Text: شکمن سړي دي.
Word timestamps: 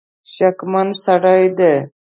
شکمن 0.33 0.87
سړي 1.03 1.43
دي. 1.57 1.75